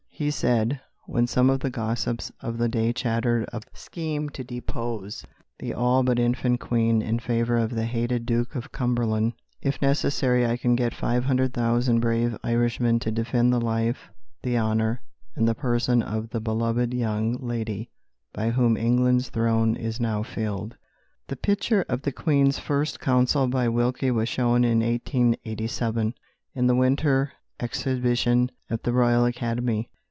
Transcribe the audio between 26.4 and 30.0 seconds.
in the winter exhibition at the Royal Academy.